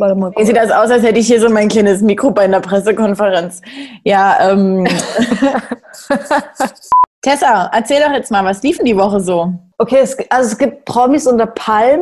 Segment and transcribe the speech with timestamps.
[0.00, 0.32] Warte mal.
[0.38, 3.60] Sieht das aus, als hätte ich hier so mein kleines Mikro bei einer Pressekonferenz?
[4.02, 4.86] Ja, ähm.
[7.22, 9.52] Tessa, erzähl doch jetzt mal, was lief in die Woche so?
[9.76, 12.00] Okay, es, also es gibt Promis unter Palm.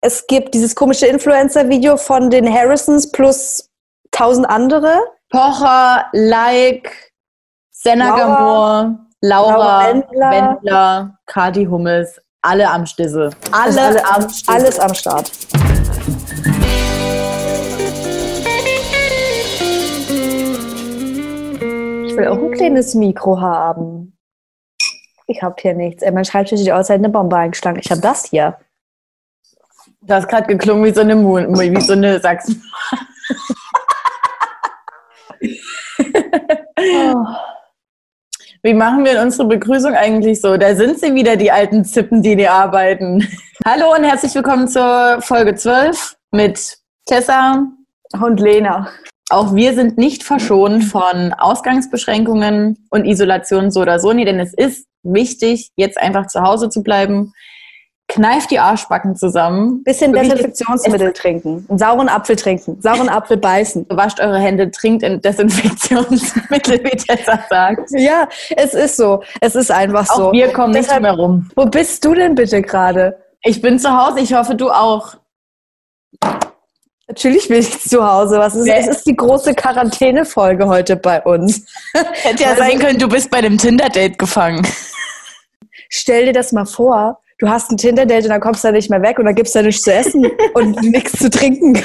[0.00, 3.68] Es gibt dieses komische Influencer-Video von den Harrisons plus
[4.12, 4.94] tausend andere.
[5.30, 7.12] Pocher, Like,
[7.72, 10.30] Senna Laura, Gamor, Laura, Laura Wendler.
[10.30, 13.30] Wendler, Kati Hummels, alle am Stisse.
[13.50, 14.52] Alle, alle, am Stisse.
[14.52, 15.32] alles am Start.
[22.10, 24.18] Ich will auch ein kleines Mikro haben.
[25.28, 26.02] Ich hab hier nichts.
[26.02, 27.78] Ey, mein Schreibtisch sieht aus, als hätte eine Bombe eingeschlagen.
[27.78, 28.58] Ich habe das hier.
[30.00, 32.64] Du hast gerade geklungen wie so eine Mu wie so eine Sachsen.
[36.78, 37.14] Oh.
[38.62, 40.58] Wie machen wir unsere Begrüßung eigentlich so?
[40.58, 43.26] Da sind sie wieder, die alten Zippen, die die arbeiten.
[43.64, 47.66] Hallo und herzlich willkommen zur Folge 12 mit Tessa.
[48.20, 48.90] Und Lena.
[49.30, 54.52] Auch wir sind nicht verschont von Ausgangsbeschränkungen und Isolation so oder so, nee, denn es
[54.54, 57.32] ist wichtig, jetzt einfach zu Hause zu bleiben.
[58.08, 59.84] Kneift die Arschbacken zusammen.
[59.84, 61.64] Bisschen Desinfektionsmittel trinken.
[61.68, 62.82] Einen sauren Apfel trinken.
[62.82, 63.86] Sauren Apfel beißen.
[63.88, 67.88] Wascht eure Hände, trinkt in Desinfektionsmittel, wie Tessa sagt.
[67.92, 68.26] Ja,
[68.56, 69.22] es ist so.
[69.40, 70.30] Es ist einfach so.
[70.30, 71.48] Auch wir kommen nicht Deshalb- mehr rum.
[71.54, 73.16] Wo bist du denn bitte gerade?
[73.44, 75.14] Ich bin zu Hause, ich hoffe, du auch.
[77.10, 78.38] Natürlich bin ich zu Hause.
[78.38, 81.66] Was ist, es ist die große Quarantänefolge heute bei uns.
[81.92, 84.64] Hätte ja sein können, du bist bei dem Tinder-Date gefangen.
[85.88, 88.90] Stell dir das mal vor, du hast ein Tinder-Date und dann kommst du da nicht
[88.90, 91.82] mehr weg und dann gibt's da nichts zu essen und nichts zu trinken.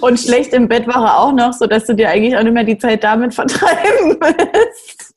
[0.00, 2.64] Und schlecht im Bett war er auch noch, sodass du dir eigentlich auch nicht mehr
[2.64, 5.12] die Zeit damit vertreiben willst.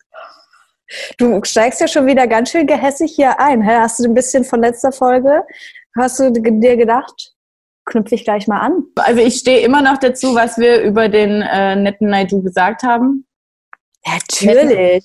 [1.18, 3.66] Du steigst ja schon wieder ganz schön gehässig hier ein.
[3.66, 5.44] Hast du ein bisschen von letzter Folge,
[5.96, 7.33] hast du dir gedacht,
[7.86, 8.84] knüpfe ich gleich mal an?
[8.96, 13.26] Also ich stehe immer noch dazu, was wir über den äh, netten Naidu gesagt haben.
[14.06, 15.04] Natürlich.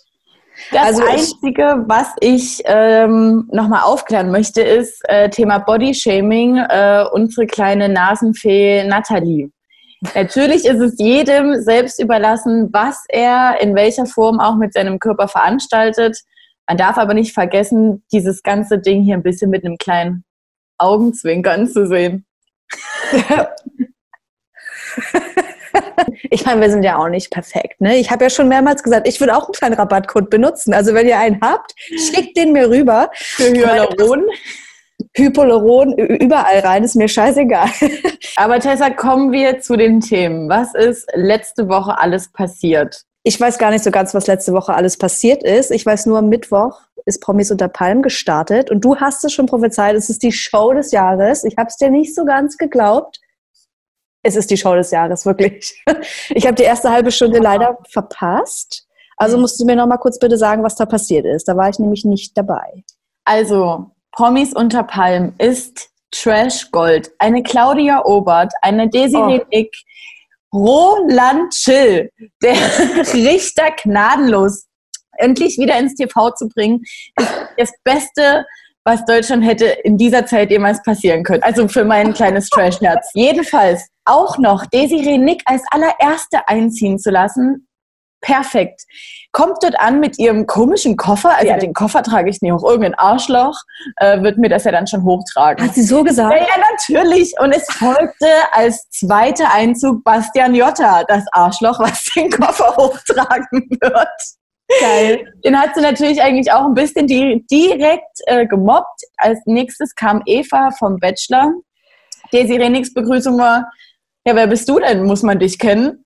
[0.72, 7.46] Das Also Einzige, was ich ähm, nochmal aufklären möchte, ist äh, Thema Bodyshaming, äh, unsere
[7.46, 9.50] kleine Nasenfee Nathalie.
[10.14, 15.28] Natürlich ist es jedem selbst überlassen, was er in welcher Form auch mit seinem Körper
[15.28, 16.18] veranstaltet.
[16.68, 20.24] Man darf aber nicht vergessen, dieses ganze Ding hier ein bisschen mit einem kleinen
[20.76, 22.26] Augenzwinkern zu sehen.
[26.30, 27.80] Ich meine, wir sind ja auch nicht perfekt.
[27.80, 27.98] Ne?
[27.98, 30.74] Ich habe ja schon mehrmals gesagt, ich würde auch einen kleinen Rabattcode benutzen.
[30.74, 33.10] Also wenn ihr einen habt, schickt den mir rüber.
[33.14, 34.24] Für Hyaluron.
[35.16, 37.68] Hypoleron ü- überall rein, ist mir scheißegal.
[38.36, 40.48] Aber Tessa, kommen wir zu den Themen.
[40.48, 43.02] Was ist letzte Woche alles passiert?
[43.22, 45.70] Ich weiß gar nicht so ganz, was letzte Woche alles passiert ist.
[45.70, 49.46] Ich weiß nur, am Mittwoch ist Promis unter Palm gestartet und du hast es schon
[49.46, 51.42] prophezeit, es ist die Show des Jahres.
[51.44, 53.18] Ich habe es dir nicht so ganz geglaubt.
[54.22, 55.82] Es ist die Show des Jahres, wirklich.
[56.30, 58.86] Ich habe die erste halbe Stunde leider verpasst.
[59.16, 61.48] Also musst du mir noch mal kurz bitte sagen, was da passiert ist.
[61.48, 62.84] Da war ich nämlich nicht dabei.
[63.24, 67.10] Also, Promis unter Palm ist Trash Gold.
[67.18, 69.46] Eine Claudia Obert, eine Desiree Oh.
[69.50, 69.74] Nick,
[70.52, 72.10] Roland Chill,
[72.42, 72.54] der
[73.14, 74.67] Richter gnadenlos,
[75.18, 76.82] endlich wieder ins TV zu bringen,
[77.18, 78.46] ist das Beste,
[78.84, 81.42] was Deutschland hätte in dieser Zeit jemals passieren können.
[81.42, 83.10] Also für mein kleines Trash-Herz.
[83.14, 87.68] Jedenfalls auch noch Desiree Nick als allererste einziehen zu lassen,
[88.20, 88.82] perfekt.
[89.30, 91.58] Kommt dort an mit ihrem komischen Koffer, also Ja.
[91.58, 93.54] den Koffer trage ich nicht hoch, irgendein Arschloch
[93.96, 95.64] äh, wird mir das ja dann schon hochtragen.
[95.64, 96.40] Hat sie so Ja, gesagt?
[96.40, 97.34] ja, natürlich.
[97.38, 104.08] Und es folgte als zweiter Einzug Bastian Jotta, das Arschloch, was den Koffer hochtragen wird.
[104.80, 105.32] Geil.
[105.44, 109.02] Den hat sie natürlich eigentlich auch ein bisschen di direkt äh, gemobbt.
[109.16, 111.52] Als nächstes kam Eva vom Bachelor.
[112.32, 113.70] Desiree Nix Begrüßung war,
[114.26, 115.04] ja, wer bist du denn?
[115.04, 116.04] Muss man dich kennen?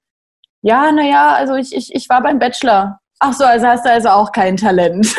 [0.63, 3.01] Ja, naja, also ich, ich, ich war beim Bachelor.
[3.19, 5.15] Ach so, also hast du also auch kein Talent.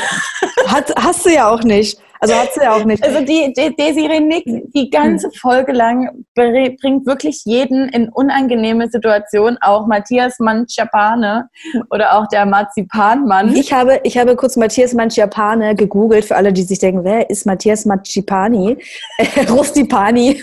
[0.68, 2.00] Hat, hast du ja auch nicht.
[2.24, 3.04] Also hat sie ja auch nicht.
[3.04, 9.58] Also die, die Desiree Nick, die ganze Folge lang bringt wirklich jeden in unangenehme Situationen,
[9.62, 11.50] auch Matthias Manchapane
[11.90, 13.54] oder auch der Marzipanmann.
[13.54, 17.46] Ich habe, ich habe kurz Matthias Manciapane gegoogelt, für alle, die sich denken, wer ist
[17.46, 18.78] Matthias Mancipani?
[19.18, 20.42] Äh, Rustipani.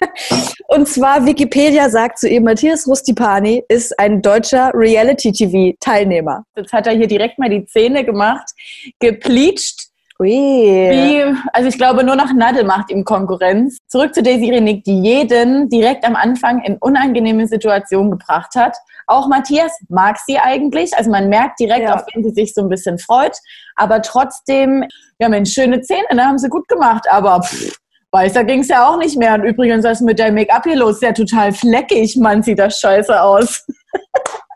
[0.66, 6.44] Und zwar Wikipedia sagt zu ihm, Matthias Rustipani ist ein deutscher Reality-TV-Teilnehmer.
[6.56, 8.50] Jetzt hat er hier direkt mal die Zähne gemacht,
[8.98, 9.91] gepleacht.
[10.22, 11.22] Wie,
[11.52, 13.78] also ich glaube, nur noch Nadel macht ihm Konkurrenz.
[13.88, 18.76] Zurück zu Desiree Nick, die jeden direkt am Anfang in unangenehme Situationen gebracht hat.
[19.06, 20.96] Auch Matthias mag sie eigentlich.
[20.96, 21.94] Also man merkt direkt, Ja.
[21.96, 23.36] auf wen sie sich so ein bisschen freut.
[23.76, 24.84] Aber trotzdem,
[25.18, 27.06] ja Mensch, schöne Zähne, ne, haben sie gut gemacht.
[27.10, 27.76] Aber pff,
[28.12, 29.34] Weißer ging es ja auch nicht mehr.
[29.34, 30.96] Und übrigens, was mit deinem Make-up hier los?
[30.96, 33.66] Ist ja total fleckig, Mann, sieht das scheiße aus.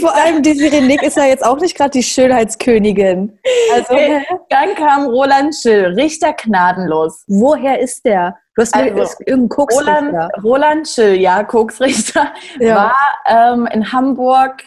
[0.00, 3.38] Vor allem die Sirenik ist ja jetzt auch nicht gerade die Schönheitskönigin.
[3.72, 4.26] Also, okay.
[4.48, 7.22] dann kam Roland Schill, Richter gnadenlos.
[7.28, 8.36] Woher ist der?
[8.54, 10.00] Du hast also, mir irgendein Koksrichter.
[10.02, 12.92] Roland, Roland Schill, ja, Koksrichter, ja.
[13.26, 14.64] war ähm, in Hamburg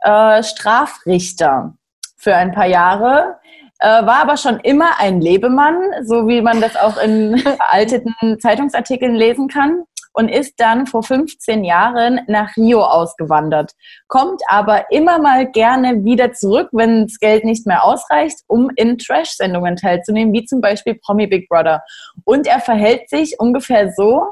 [0.00, 1.74] äh, Strafrichter
[2.16, 3.36] für ein paar Jahre.
[3.80, 9.14] Äh, war aber schon immer ein Lebemann, so wie man das auch in veralteten Zeitungsartikeln
[9.14, 9.84] lesen kann
[10.16, 13.72] und ist dann vor 15 Jahren nach Rio ausgewandert.
[14.08, 18.96] Kommt aber immer mal gerne wieder zurück, wenn das Geld nicht mehr ausreicht, um in
[18.96, 21.82] Trash-Sendungen teilzunehmen, wie zum Beispiel Promi Big Brother.
[22.24, 24.26] Und er verhält sich ungefähr so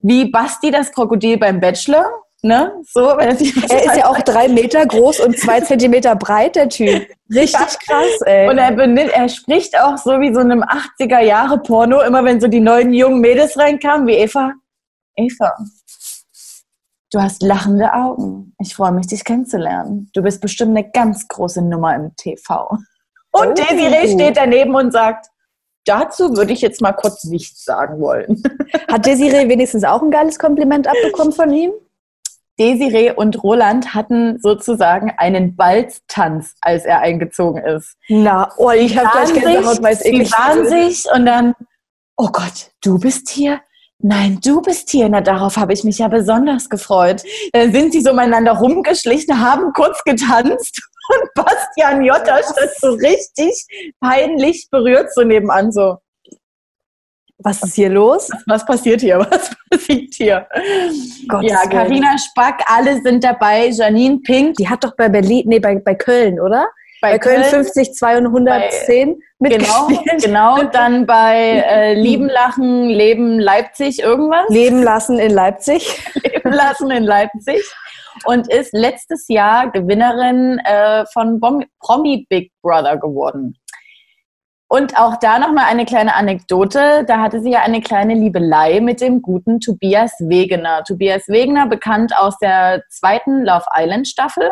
[0.00, 2.06] wie Basti das Krokodil beim Bachelor.
[2.40, 2.72] Ne?
[2.84, 7.08] So, er, er ist ja auch drei Meter groß und zwei Zentimeter breit, der Typ.
[7.34, 8.48] Richtig krass, ey.
[8.48, 12.60] Und er, benimmt, er spricht auch so wie so einem 80er-Jahre-Porno, immer wenn so die
[12.60, 14.52] neuen jungen Mädels reinkamen, wie Eva.
[15.18, 15.56] Eva,
[17.10, 18.54] du hast lachende Augen.
[18.60, 20.10] Ich freue mich, dich kennenzulernen.
[20.14, 22.68] Du bist bestimmt eine ganz große Nummer im TV.
[23.32, 23.52] Und oh.
[23.52, 25.26] Desiree steht daneben und sagt,
[25.84, 28.42] dazu würde ich jetzt mal kurz nichts sagen wollen.
[28.90, 31.72] Hat Desiree wenigstens auch ein geiles Kompliment abbekommen von ihm?
[32.60, 37.96] Desiree und Roland hatten sozusagen einen Balztanz, als er eingezogen ist.
[38.08, 41.54] Na, oh, ich habe gleich Gänsehaut, weil es eklig waren sich und dann,
[42.16, 43.60] oh Gott, du bist hier?
[44.00, 45.08] Nein, du bist hier.
[45.08, 47.22] Na, darauf habe ich mich ja besonders gefreut.
[47.52, 53.94] Dann sind sie so miteinander rumgeschlichen, haben kurz getanzt und Bastian Jotta stand so richtig
[54.00, 55.96] peinlich berührt so nebenan so.
[57.40, 58.30] Was ist hier los?
[58.30, 59.18] Was, was passiert hier?
[59.30, 60.48] Was passiert hier?
[61.28, 63.68] Gottes ja, Karina Spack, alle sind dabei.
[63.68, 64.56] Janine Pink.
[64.56, 66.68] Die hat doch bei Berlin, nee, bei, bei Köln, oder?
[67.00, 69.88] Bei, bei Köln, Köln 50, 210 bei, Genau,
[70.20, 70.62] genau.
[70.72, 74.48] Dann bei äh, Lieben Lachen, Leben Leipzig, irgendwas.
[74.48, 76.02] Leben lassen in Leipzig.
[76.24, 77.62] Leben lassen in Leipzig.
[78.24, 83.56] Und ist letztes Jahr Gewinnerin äh, von Bom Promi Big Brother geworden.
[84.70, 87.04] Und auch da nochmal eine kleine Anekdote.
[87.06, 90.82] Da hatte sie ja eine kleine Liebelei mit dem guten Tobias Wegener.
[90.84, 94.50] Tobias Wegener, bekannt aus der zweiten Love Island Staffel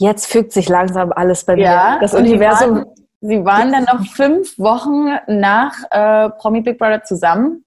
[0.00, 2.00] jetzt fügt sich langsam alles bei ja, mir.
[2.00, 2.84] Das Universum.
[3.20, 7.64] Sie waren, sie waren dann noch fünf Wochen nach äh, Promi Big Brother zusammen.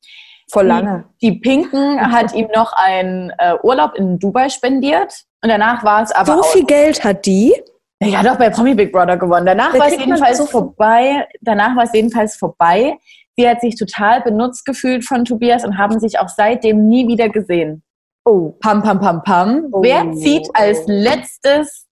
[0.52, 1.06] Vor lange.
[1.22, 6.04] Die, die Pinken hat ihm noch einen äh, Urlaub in Dubai spendiert und danach war
[6.04, 6.38] es aber.
[6.38, 7.54] So viel Geld hat die?
[8.02, 9.46] Ja, doch bei Promi Big Brother gewonnen.
[9.46, 11.28] Danach da war es jedenfalls so vorbei.
[11.42, 12.98] Danach war es jedenfalls vorbei.
[13.38, 17.30] Sie hat sich total benutzt gefühlt von Tobias und haben sich auch seitdem nie wieder
[17.30, 17.84] gesehen.
[18.26, 19.68] Oh, pam, pam, pam, pam.
[19.72, 19.82] Oh.
[19.82, 21.83] Wer zieht als letztes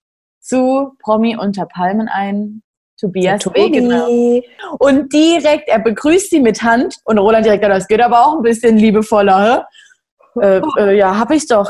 [0.42, 2.62] zu Promi unter Palmen ein.
[3.00, 4.08] Tobias Wegener.
[4.78, 8.44] Und direkt, er begrüßt sie mit Hand und Roland direkt, das geht aber auch ein
[8.44, 9.68] bisschen liebevoller.
[10.40, 11.70] Äh, äh, ja, hab ich doch.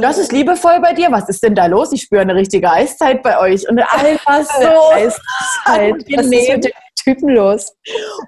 [0.00, 1.12] Das ist liebevoll bei dir.
[1.12, 1.92] Was ist denn da los?
[1.92, 3.68] Ich spüre eine richtige Eiszeit bei euch.
[3.68, 5.94] Und einfach so Eiszeit.
[6.16, 6.72] Was ist mit dem
[7.04, 7.76] Typen los?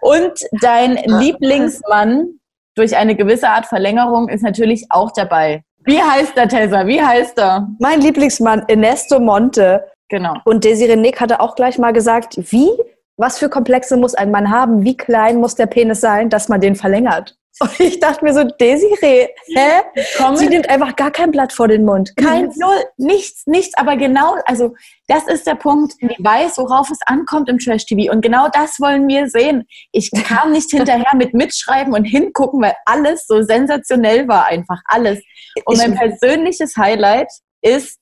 [0.01, 2.39] Und dein Lieblingsmann
[2.75, 5.65] durch eine gewisse Art Verlängerung ist natürlich auch dabei.
[5.85, 6.87] Wie heißt der, Tessa?
[6.87, 7.69] Wie heißt er?
[7.79, 9.85] Mein Lieblingsmann, Ernesto Monte.
[10.09, 10.35] Genau.
[10.45, 12.69] Und Desiree Nick hatte auch gleich mal gesagt, wie,
[13.17, 14.85] was für Komplexe muss ein Mann haben?
[14.85, 17.37] Wie klein muss der Penis sein, dass man den verlängert?
[17.61, 19.83] Und ich dachte mir so, Desiree, hä?
[20.17, 22.17] Komm Sie nimmt einfach gar kein Blatt vor den Mund.
[22.17, 23.77] Kein Null, nichts, nichts.
[23.77, 24.75] Aber genau, also
[25.07, 25.95] das ist der Punkt.
[26.01, 28.11] Ich weiß, worauf es ankommt im Trash-TV.
[28.11, 29.67] Und genau das wollen wir sehen.
[29.93, 35.21] Ich kam nicht hinterher mit mitschreiben und hingucken, weil alles so sensationell war, einfach alles.
[35.65, 37.29] Und mein persönliches Highlight
[37.61, 38.01] ist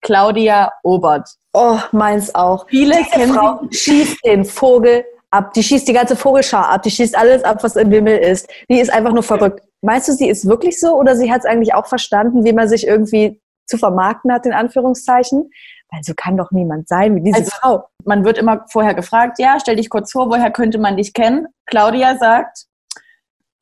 [0.00, 1.28] Claudia Obert.
[1.52, 2.66] Oh, meins auch.
[2.68, 5.52] Viele Diese kennen Frau schießt den Vogel ab.
[5.54, 6.82] Die schießt die ganze Vogelschar ab.
[6.82, 8.48] Die schießt alles ab, was im Himmel ist.
[8.68, 9.62] Die ist einfach nur verrückt.
[9.82, 12.68] Meinst du, sie ist wirklich so oder sie hat es eigentlich auch verstanden, wie man
[12.68, 15.50] sich irgendwie zu vermarkten hat, in Anführungszeichen?
[15.90, 17.88] Weil so kann doch niemand sein wie diese also, Frau.
[18.04, 21.46] Man wird immer vorher gefragt, ja, stell dich kurz vor, woher könnte man dich kennen?
[21.66, 22.66] Claudia sagt,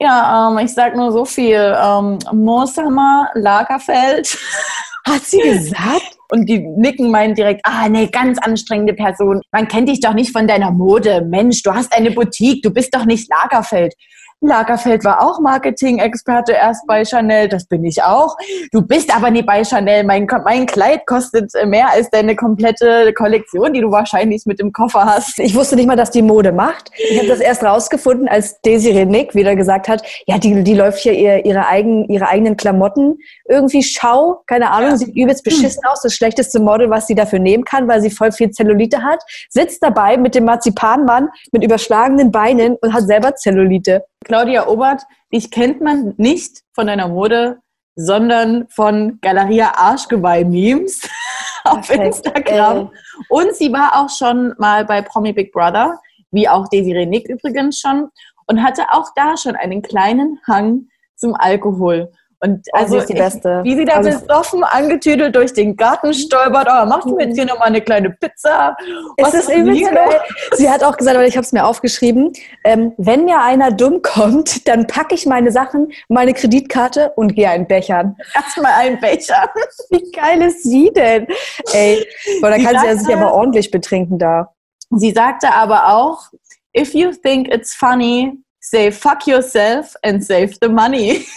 [0.00, 1.76] ja, ähm, ich sag nur so viel.
[1.78, 4.37] Ähm, Mooshammer, Lagerfeld.
[5.06, 6.18] Hat sie gesagt?
[6.30, 9.40] Und die nicken meinen direkt, ah, eine ganz anstrengende Person.
[9.52, 11.25] Man kennt dich doch nicht von deiner Mode.
[11.25, 13.94] Mensch, du hast eine Boutique, du bist doch nicht Lagerfeld.
[14.40, 18.37] Lagerfeld war auch Marketing-Experte erst bei Chanel, das bin ich auch.
[18.71, 20.05] Du bist aber nie bei Chanel.
[20.05, 25.05] Mein, mein Kleid kostet mehr als deine komplette Kollektion, die du wahrscheinlich mit im Koffer
[25.07, 25.38] hast.
[25.38, 26.90] Ich wusste nicht mal, dass die Mode macht.
[26.97, 30.99] Ich habe das erst rausgefunden, als Desiree Nick wieder gesagt hat, ja, die, die läuft
[30.99, 34.97] hier ihr, ihre, eigen, ihre eigenen Klamotten irgendwie schau, keine Ahnung, ja.
[34.97, 38.33] sieht übelst beschissen aus, das schlechteste Model, was sie dafür nehmen kann, weil sie voll
[38.33, 44.05] viel Zellulite hat, sitzt dabei mit dem Marzipanmann mit überschlagenen Beinen und hat selber Zellulite.
[44.25, 47.61] Claudia Obert, dich kennt man nicht von deiner Mode,
[47.94, 51.08] sondern von Galeria Arschgeweih-Memes
[51.64, 52.90] auf Instagram.
[53.28, 55.99] Und sie war auch schon mal bei Promi Big Brother,
[56.30, 58.11] wie auch Desiree Nick übrigens schon,
[58.46, 62.12] und hatte auch da schon einen kleinen Hang zum Alkohol.
[62.40, 66.87] Und also, sie ich, wie sie da also, besoffen angetüdelt durch den Garten stolpert, oh,
[66.87, 68.76] machst du jetzt hier nochmal eine kleine Pizza?
[69.19, 70.21] Was ist das übelst geil.
[70.52, 74.02] Sie hat auch gesagt, aber ich habe es mir aufgeschrieben, ähm, wenn mir einer dumm
[74.02, 78.16] kommt, dann packe ich meine Sachen, meine Kreditkarte und gehe einen Bechern.
[78.35, 79.50] Erstmal einen Becher.
[79.90, 81.26] Wie geil ist sie denn?
[81.73, 82.07] Ey,
[82.43, 84.52] boah, da kann sie ja sich aber ordentlich betrinken da.
[84.90, 86.31] Sie sagte aber auch,
[86.76, 91.25] if you think it's funny, say fuck yourself and save the money.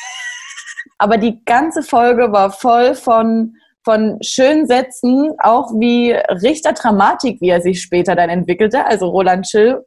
[1.00, 7.50] Aber die ganze Folge war voll von, von schönen Sätzen, auch wie Richter Dramatik, wie
[7.50, 8.86] er sich später dann entwickelte.
[8.86, 9.84] Also Roland Schill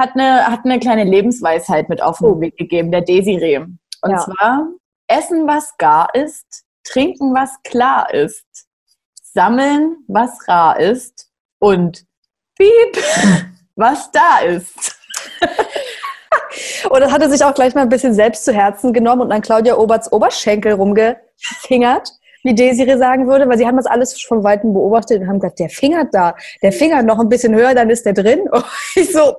[0.00, 2.40] hat eine, hat eine kleine Lebensweisheit mit auf den oh.
[2.40, 3.58] Weg gegeben, der Desiree.
[3.58, 4.18] Und ja.
[4.18, 4.68] zwar,
[5.06, 8.46] essen, was gar ist, trinken, was klar ist,
[9.22, 12.04] sammeln, was rar ist und
[12.56, 12.96] piep,
[13.76, 14.98] was da ist.
[16.88, 19.32] Und das hat er sich auch gleich mal ein bisschen selbst zu Herzen genommen und
[19.32, 22.10] an Claudia Oberts Oberschenkel rumgefingert,
[22.44, 25.58] wie Desiree sagen würde, weil sie haben das alles von Weitem beobachtet und haben gesagt,
[25.58, 28.40] der fingert da, der fingert noch ein bisschen höher, dann ist der drin.
[28.50, 28.64] Und
[28.96, 29.36] ich so,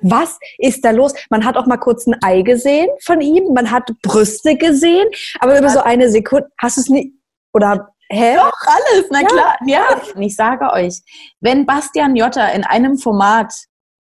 [0.00, 1.12] was ist da los?
[1.30, 5.08] Man hat auch mal kurz ein Ei gesehen von ihm, man hat Brüste gesehen,
[5.40, 7.14] aber über so eine Sekunde, hast du es nie,
[7.52, 8.36] oder Hä?
[8.36, 9.26] Doch, alles, na ja.
[9.26, 9.56] klar.
[9.66, 11.02] Ja, und ich sage euch,
[11.40, 13.52] wenn Bastian Jotta in einem Format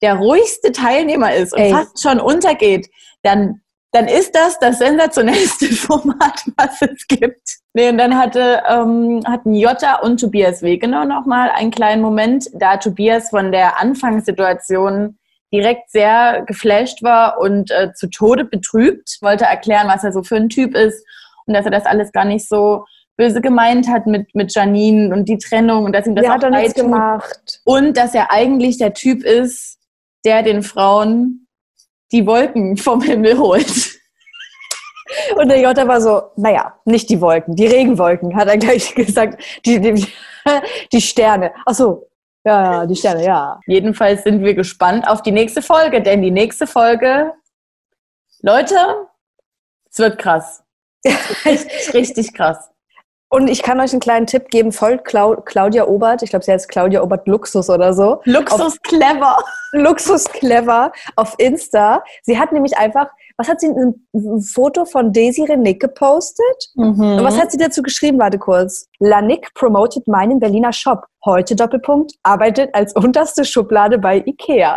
[0.03, 1.71] der ruhigste Teilnehmer ist und Ey.
[1.71, 2.89] fast schon untergeht,
[3.23, 3.61] dann,
[3.93, 7.49] dann ist das das sensationellste Format, was es gibt.
[7.73, 12.77] Nee, und dann hatte, ähm, hatten Jota und Tobias Wegener nochmal einen kleinen Moment, da
[12.77, 15.19] Tobias von der Anfangssituation
[15.53, 20.37] direkt sehr geflasht war und äh, zu Tode betrübt, wollte erklären, was er so für
[20.37, 21.07] ein Typ ist
[21.47, 22.85] und dass er das alles gar nicht so
[23.17, 26.51] böse gemeint hat mit, mit Janine und die Trennung und dass ihm das der auch
[26.51, 27.61] leid gemacht.
[27.65, 29.79] Und dass er eigentlich der Typ ist,
[30.25, 31.47] der den Frauen
[32.13, 34.01] die Wolken vom Himmel holt.
[35.37, 39.43] Und der Jota war so, naja, nicht die Wolken, die Regenwolken, hat er gleich gesagt.
[39.65, 40.07] Die, die,
[40.93, 41.53] die Sterne.
[41.67, 42.09] Ach so,
[42.45, 43.61] ja, ja, die Sterne, ja.
[43.67, 47.33] Jedenfalls sind wir gespannt auf die nächste Folge, denn die nächste Folge,
[48.41, 48.77] Leute,
[49.91, 50.63] es wird krass.
[51.95, 52.71] richtig krass.
[53.35, 56.53] Und ich kann euch einen kleinen Tipp geben, folgt Clau Claudia Obert, ich glaube, sie
[56.53, 58.21] heißt Claudia Obert Luxus oder so.
[58.27, 59.39] Luxus auf, clever.
[59.73, 62.05] Luxus clever auf Insta.
[62.23, 66.45] Sie hat nämlich einfach, was hat sie, ein Foto von Daisy Renick gepostet?
[66.77, 67.17] Mhm.
[67.17, 68.21] Und was hat sie dazu geschrieben?
[68.21, 68.87] Warte kurz.
[69.01, 71.05] Lanik promotet meinen Berliner Shop.
[71.25, 74.77] Heute Doppelpunkt, arbeitet als unterste Schublade bei Ikea.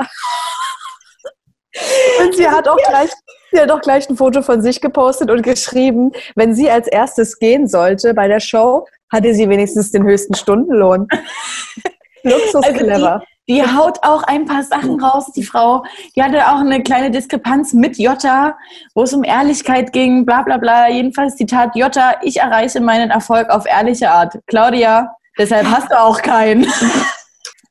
[2.21, 3.11] Und sie hat auch gleich,
[3.51, 7.39] sie hat auch gleich ein Foto von sich gepostet und geschrieben, wenn sie als erstes
[7.39, 11.07] gehen sollte bei der Show, hatte sie wenigstens den höchsten Stundenlohn.
[12.23, 13.23] Luxus also clever.
[13.49, 15.83] Die, die, haut auch ein paar Sachen raus, die Frau.
[16.15, 18.57] Die hatte auch eine kleine Diskrepanz mit Jota,
[18.93, 20.89] wo es um Ehrlichkeit ging, bla bla bla.
[20.89, 24.37] Jedenfalls Zitat Jota, ich erreiche meinen Erfolg auf ehrliche Art.
[24.47, 26.67] Claudia, deshalb hast du auch keinen.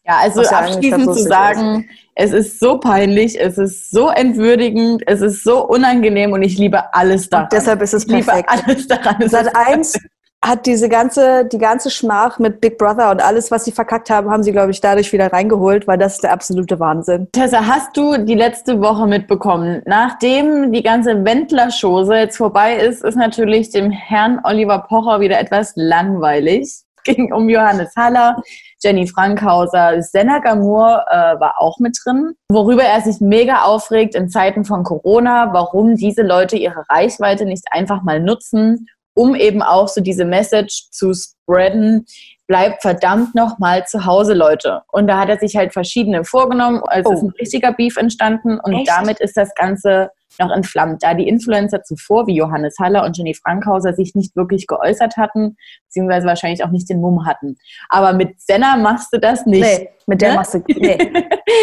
[0.07, 5.43] Ja, also abschließend zu sagen, es ist so peinlich, es ist so entwürdigend, es ist
[5.43, 7.47] so unangenehm und ich liebe alles daran.
[7.47, 8.49] Und deshalb ist es perfekt.
[8.55, 9.29] Ich liebe alles daran.
[9.29, 9.99] Seit eins
[10.45, 14.31] hat diese ganze, die ganze Schmach mit Big Brother und alles, was sie verkackt haben,
[14.31, 17.27] haben sie, glaube ich, dadurch wieder reingeholt, weil das ist der absolute Wahnsinn.
[17.33, 19.83] Tessa, hast du die letzte Woche mitbekommen?
[19.87, 25.73] Nachdem die ganze Wendler-Chose jetzt vorbei ist, ist natürlich dem Herrn Oliver Pocher wieder etwas
[25.75, 26.63] langweilig.
[26.63, 28.37] Es ging um Johannes Haller,
[28.83, 34.29] Jenny Frankhauser, Senna Gamur äh, war auch mit drin, worüber er sich mega aufregt in
[34.29, 39.89] Zeiten von Corona, warum diese Leute ihre Reichweite nicht einfach mal nutzen, um eben auch
[39.89, 42.05] so diese Message zu spreaden,
[42.47, 44.83] bleibt verdammt noch mal zu Hause, Leute.
[44.89, 46.83] Und da hat er sich halt verschiedene vorgenommen.
[46.87, 47.13] Also oh.
[47.13, 48.89] ist ein richtiger Beef entstanden und Echt?
[48.89, 53.35] damit ist das Ganze noch entflammt, da die Influencer zuvor wie Johannes Haller und Jenny
[53.35, 55.57] Frankhauser sich nicht wirklich geäußert hatten,
[55.87, 57.57] beziehungsweise wahrscheinlich auch nicht den Mumm hatten.
[57.89, 59.63] Aber mit Senna machst du das nicht.
[59.63, 60.35] Nee, mit der ne?
[60.37, 60.99] machst du nee,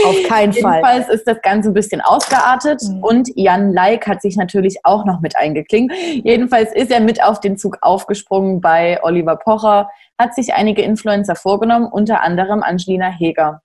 [0.05, 0.75] auf keinen Fall.
[0.75, 3.03] Jedenfalls ist das Ganze ein bisschen ausgeartet mhm.
[3.03, 5.93] und Jan Like hat sich natürlich auch noch mit eingeklinkt.
[6.23, 9.89] Jedenfalls ist er mit auf den Zug aufgesprungen bei Oliver Pocher,
[10.19, 13.61] hat sich einige Influencer vorgenommen, unter anderem Angelina Heger.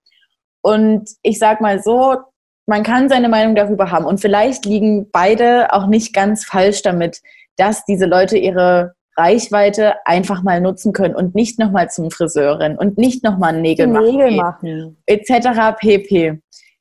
[0.61, 2.17] Und ich sag mal so,
[2.69, 4.05] man kann seine Meinung darüber haben.
[4.05, 7.21] Und vielleicht liegen beide auch nicht ganz falsch damit,
[7.57, 12.79] dass diese Leute ihre Reichweite einfach mal nutzen können und nicht nochmal zum Friseur rennen
[12.79, 15.77] und nicht nochmal Nägel, Nägel machen, etc.
[15.81, 16.41] pp.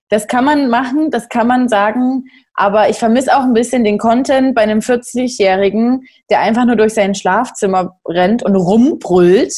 [0.09, 3.97] Das kann man machen, das kann man sagen, aber ich vermisse auch ein bisschen den
[3.97, 9.53] Content bei einem 40-Jährigen, der einfach nur durch sein Schlafzimmer rennt und rumbrüllt,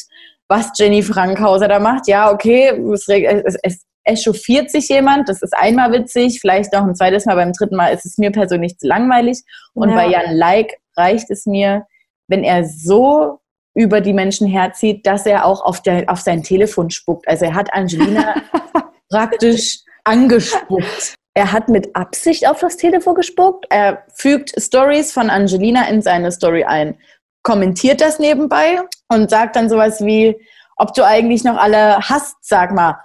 [0.48, 2.08] was Jenny Frankhauser da macht.
[2.08, 6.96] Ja, okay, es, es, es echauffiert sich jemand, das ist einmal witzig, vielleicht noch ein
[6.96, 9.42] zweites Mal, beim dritten Mal ist es mir persönlich zu langweilig.
[9.74, 9.96] Und ja.
[9.96, 11.86] bei Jan Like reicht es mir,
[12.28, 13.40] wenn er so
[13.76, 17.28] über die Menschen herzieht, dass er auch auf, der, auf sein Telefon spuckt.
[17.28, 18.36] Also er hat Angelina
[19.10, 21.16] praktisch angespuckt.
[21.36, 23.68] Er hat mit Absicht auf das Telefon gespuckt.
[23.70, 26.98] Er fügt Stories von Angelina in seine Story ein,
[27.44, 30.36] kommentiert das nebenbei und sagt dann sowas wie,
[30.76, 32.98] ob du eigentlich noch alle hast, sag mal.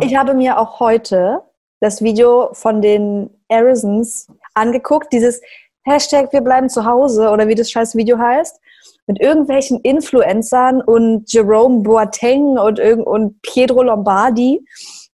[0.00, 1.42] Ich habe mir auch heute
[1.80, 5.42] das Video von den Arizons angeguckt, dieses
[5.84, 8.58] Hashtag wir bleiben zu Hause oder wie das scheiß Video heißt,
[9.06, 14.64] mit irgendwelchen Influencern und Jerome Boateng und, und Pietro Lombardi,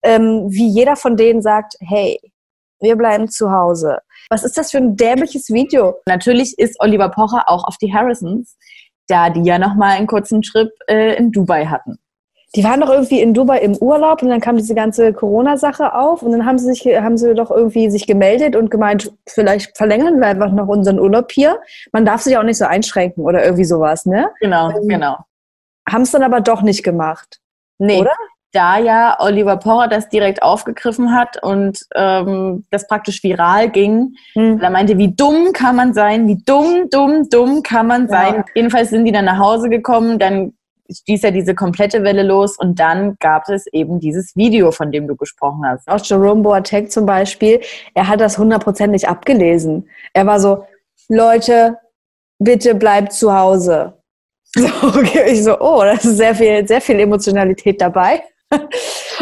[0.03, 2.20] ähm, wie jeder von denen sagt, hey,
[2.82, 4.00] wir bleiben zu Hause.
[4.29, 5.96] Was ist das für ein dämliches Video?
[6.08, 8.58] Natürlich ist Oliver Pocher auch auf die Harrisons,
[9.08, 12.00] da die ja nochmal einen kurzen Trip äh, in Dubai hatten
[12.55, 16.21] die waren doch irgendwie in Dubai im Urlaub und dann kam diese ganze Corona-Sache auf
[16.24, 20.19] und dann haben sie sich, haben sie doch irgendwie sich gemeldet und gemeint, vielleicht verlängern
[20.19, 21.59] wir einfach noch unseren Urlaub hier.
[21.91, 24.29] Man darf sich auch nicht so einschränken oder irgendwie sowas, ne?
[24.39, 25.17] Genau, ähm, genau.
[25.88, 27.39] Haben es dann aber doch nicht gemacht.
[27.77, 28.00] Nee.
[28.00, 28.13] Oder?
[28.53, 34.15] Da ja Oliver Porrer das direkt aufgegriffen hat und ähm, das praktisch viral ging.
[34.33, 34.62] Mhm.
[34.62, 38.35] Er meinte, wie dumm kann man sein, wie dumm, dumm, dumm kann man sein.
[38.35, 38.45] Ja.
[38.55, 40.53] Jedenfalls sind die dann nach Hause gekommen, dann
[40.92, 45.08] stieß ja diese komplette Welle los und dann gab es eben dieses Video, von dem
[45.08, 45.88] du gesprochen hast.
[45.88, 47.62] Auch Jerome Boateng zum Beispiel,
[47.94, 49.89] er hat das hundertprozentig abgelesen.
[50.13, 50.65] Er war so,
[51.10, 51.77] Leute,
[52.39, 53.94] bitte bleibt zu Hause.
[54.58, 55.34] So, okay.
[55.34, 58.24] Ich so, oh, das ist sehr viel, sehr viel Emotionalität dabei.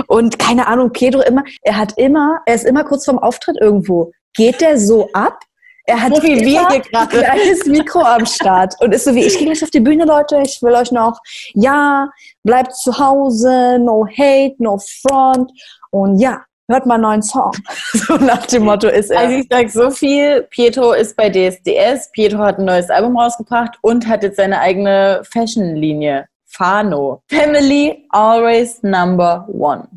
[0.08, 4.12] Und keine Ahnung, Pedro immer, er hat immer, er ist immer kurz vorm Auftritt irgendwo.
[4.36, 5.40] Geht der so ab?
[5.86, 9.14] Er hat so wie wir hier gerade ein kleines Mikro am Start und ist so
[9.14, 11.20] wie, ich gehe gleich auf die Bühne, Leute, ich will euch noch,
[11.54, 12.10] ja,
[12.44, 15.52] bleibt zu Hause, no hate, no front
[15.92, 17.52] und ja, hört mal einen neuen Song.
[17.94, 19.20] So nach dem Motto ist er.
[19.20, 23.78] Also ich sag so viel, Pietro ist bei DSDS, Pietro hat ein neues Album rausgebracht
[23.82, 26.28] und hat jetzt seine eigene Fashion-Linie.
[26.46, 27.24] Fano.
[27.30, 29.88] Family always number one.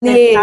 [0.00, 0.34] Nee.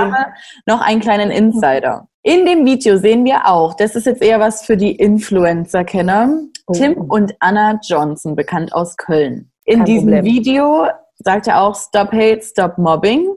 [0.68, 2.08] noch einen kleinen Insider.
[2.28, 6.74] In dem Video sehen wir auch, das ist jetzt eher was für die Influencer-Kenner, oh.
[6.74, 9.50] Tim und Anna Johnson, bekannt aus Köln.
[9.64, 10.26] In Kein diesem Problem.
[10.26, 10.88] Video
[11.20, 13.30] sagt er auch Stop Hate, Stop Mobbing,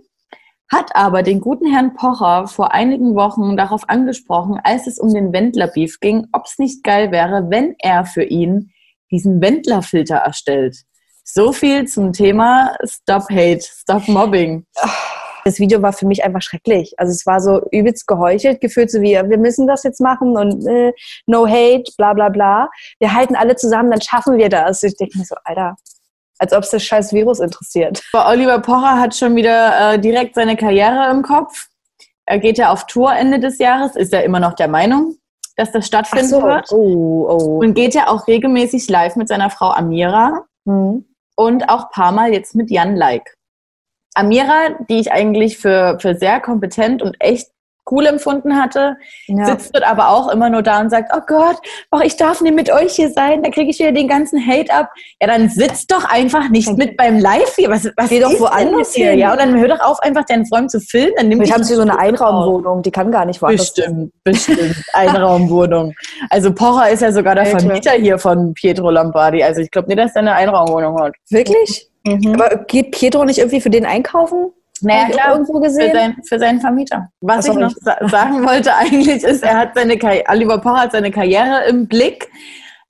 [0.73, 5.33] hat aber den guten Herrn Pocher vor einigen Wochen darauf angesprochen, als es um den
[5.33, 8.73] Wendler-Beef ging, ob es nicht geil wäre, wenn er für ihn
[9.13, 10.79] diesen Wendler-Filter erstellt.
[11.23, 14.67] So viel zum Thema Stop Hate, Stop Mobbing.
[15.45, 16.95] Das Video war für mich einfach schrecklich.
[16.99, 20.67] Also es war so übelst geheuchelt, gefühlt so wie, wir müssen das jetzt machen und
[20.67, 20.93] äh,
[21.27, 22.71] no hate, bla bla bla.
[22.99, 24.83] Wir halten alle zusammen, dann schaffen wir das.
[24.83, 25.77] Ich denke mir so, Alter,
[26.39, 28.03] als ob es das scheiß Virus interessiert.
[28.13, 31.69] Oliver Pocher hat schon wieder äh, direkt seine Karriere im Kopf.
[32.27, 35.17] Er geht ja auf Tour Ende des Jahres, ist er immer noch der Meinung,
[35.57, 36.43] dass das stattfinden so.
[36.43, 36.71] wird.
[36.73, 37.59] Oh, oh.
[37.59, 41.05] Und geht ja auch regelmäßig live mit seiner Frau Amira mhm.
[41.37, 43.37] und auch ein paar Mal jetzt mit Jan Like.
[44.15, 47.49] Amira, die ich eigentlich für, für sehr kompetent und echt
[47.91, 48.97] cool empfunden hatte,
[49.27, 49.47] ja.
[49.47, 51.57] sitzt dort aber auch immer nur da und sagt, oh Gott,
[51.91, 54.73] oh, ich darf nicht mit euch hier sein, da kriege ich wieder den ganzen Hate
[54.73, 54.91] ab.
[55.21, 57.71] Ja, dann sitzt doch einfach nicht mit beim Live hier.
[57.71, 59.15] Was, was Geh doch woanders hier.
[59.15, 61.13] Ja, und dann hör doch auf, einfach deinen Freund zu filmen.
[61.17, 64.77] Dann nimm haben sie so eine Einraumwohnung, die kann gar nicht woanders Bestimmt, bestimmt.
[64.93, 65.95] Einraumwohnung.
[66.29, 69.43] Also Pocher ist ja sogar der Vermieter hier von Pietro Lombardi.
[69.43, 71.15] Also ich glaube nicht, dass er eine Einraumwohnung hat.
[71.31, 71.90] Wirklich?
[72.05, 72.35] Mhm.
[72.35, 74.53] Aber geht Pietro nicht irgendwie für den einkaufen?
[74.83, 75.91] Naja, klar, irgendwo gesehen?
[75.91, 77.09] Für, sein, für seinen Vermieter.
[77.21, 81.11] Was ich noch sa sagen wollte eigentlich ist, er hat seine Oliver Pocher hat seine
[81.11, 82.31] Karriere im Blick,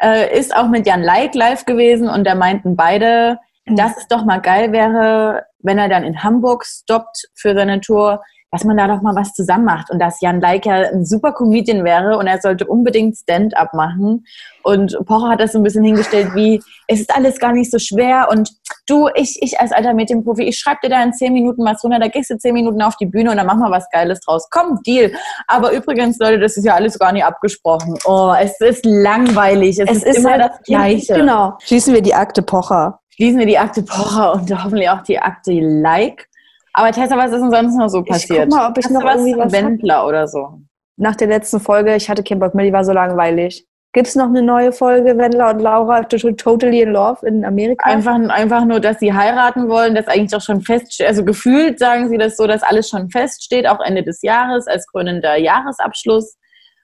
[0.03, 3.77] äh, ist auch mit Jan Like live gewesen und da meinten beide, mhm.
[3.77, 8.23] dass es doch mal geil wäre, wenn er dann in Hamburg stoppt für seine Tour,
[8.50, 11.32] dass man da doch mal was zusammen macht und dass Jan Like ja ein super
[11.32, 14.24] Comedian wäre und er sollte unbedingt Stand-up machen.
[14.62, 17.78] Und Pocher hat das so ein bisschen hingestellt wie, es ist alles gar nicht so
[17.78, 18.50] schwer und
[18.86, 21.98] du, ich, ich als alter Medienprofi, ich schreibe dir da in zehn Minuten was runter,
[22.00, 24.48] da gehst du zehn Minuten auf die Bühne und dann machen wir was Geiles draus.
[24.50, 25.12] Komm, Deal.
[25.46, 27.96] Aber übrigens, Leute, das ist ja alles gar nicht abgesprochen.
[28.04, 29.78] Oh, es ist langweilig.
[29.78, 31.14] Es, es ist, ist, immer halt, das Gleiche.
[31.14, 31.56] Genau.
[31.62, 33.00] Schließen wir die Akte Pocher.
[33.10, 36.29] Schließen wir die Akte Pocher und hoffentlich auch die Akte Like.
[36.72, 38.44] Aber Tessa, was ist denn sonst noch so passiert?
[38.44, 40.06] Ich guck mal, ob ich Hast noch was irgendwie was Wendler hab?
[40.06, 40.61] oder so.
[40.96, 43.66] Nach der letzten Folge, ich hatte keinen Bock mehr, die war so langweilig.
[43.92, 47.90] Gibt es noch eine neue Folge, Wendler und Laura Totally in Love in Amerika?
[47.90, 51.09] Einfach, einfach nur, dass sie heiraten wollen, dass eigentlich auch schon feststeht.
[51.09, 54.87] Also gefühlt sagen sie das so, dass alles schon feststeht, auch Ende des Jahres als
[54.87, 56.37] krönender Jahresabschluss.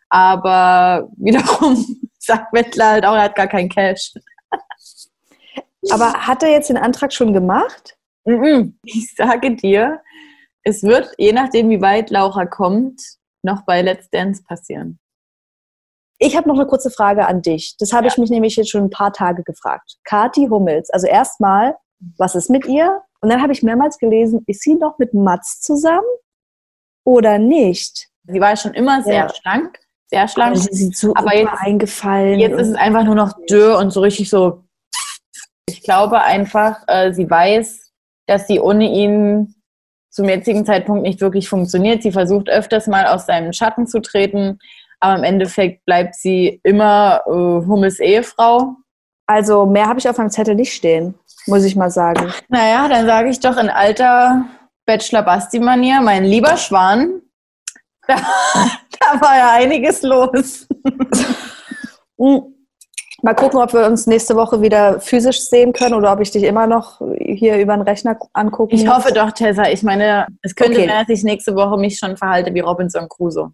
[0.09, 1.85] Aber wiederum
[2.19, 4.13] sagt Wendler halt auch, er hat gar kein Cash.
[5.93, 7.97] Aber hat er jetzt den Antrag schon gemacht?
[8.85, 10.01] Ich sage dir,
[10.63, 13.01] es wird, je nachdem, wie weit Laura kommt,
[13.43, 14.99] noch bei Let's Dance passieren.
[16.19, 17.77] Ich habe noch eine kurze Frage an dich.
[17.79, 18.13] Das habe ja.
[18.13, 19.97] ich mich nämlich jetzt schon ein paar Tage gefragt.
[20.05, 21.77] Kati Hummels, also erstmal,
[22.19, 23.03] was ist mit ihr?
[23.21, 26.07] Und dann habe ich mehrmals gelesen, ist sie noch mit Mats zusammen
[27.05, 28.09] oder nicht?
[28.27, 29.35] Sie war schon immer sehr ja.
[29.35, 29.79] schlank,
[30.11, 30.57] sehr schlank.
[30.57, 32.39] Aber sie sieht so aber jetzt, eingefallen.
[32.39, 34.65] Jetzt ist es einfach nur noch dürr und so richtig so.
[35.69, 37.86] Ich glaube einfach, äh, sie weiß,
[38.27, 39.55] dass sie ohne ihn
[40.11, 42.03] zum jetzigen Zeitpunkt nicht wirklich funktioniert.
[42.03, 44.59] Sie versucht öfters mal aus seinem Schatten zu treten,
[45.01, 48.77] aber im Endeffekt bleibt sie immer äh, Hummels Ehefrau.
[49.27, 51.15] Also mehr habe ich auf meinem Zettel nicht stehen,
[51.47, 52.33] muss ich mal sagen.
[52.49, 54.47] Naja, dann sage ich doch in alter
[54.87, 57.21] Bachelor-Basti-Manier, mein lieber Schwan,
[58.07, 60.67] da, da war ja einiges los.
[63.27, 66.45] Mal gucken, ob wir uns nächste Woche wieder physisch sehen können oder ob ich dich
[66.45, 69.69] immer noch hier über den Rechner angucken Ich hoffe doch, Tessa.
[69.69, 70.87] Ich meine, es könnte okay.
[70.87, 73.51] sein, dass ich nächste Woche mich schon verhalte wie Robinson Crusoe.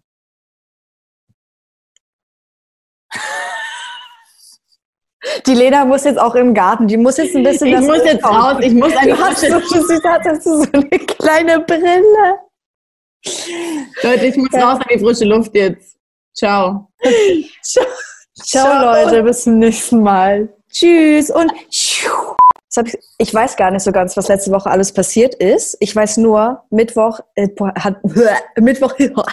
[5.47, 6.85] Die Lena muss jetzt auch im Garten.
[6.85, 7.69] Die muss jetzt ein bisschen.
[7.69, 8.57] Ich muss jetzt raus.
[8.59, 9.55] Ich muss eine hast so, du
[10.03, 12.37] hast so eine kleine Brille.
[14.03, 15.97] Leute, ich muss raus an die frische Luft jetzt.
[16.35, 16.91] Ciao.
[18.35, 18.65] Ciao.
[18.65, 20.49] Ciao, Leute, bis zum nächsten Mal.
[20.69, 22.09] Tschüss und ich,
[23.19, 25.77] ich, weiß gar nicht so ganz, was letzte Woche alles passiert ist.
[25.79, 27.97] Ich weiß nur, Mittwoch äh, hat
[28.59, 28.95] Mittwoch